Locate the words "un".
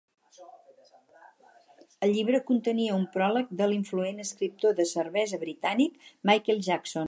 3.01-3.05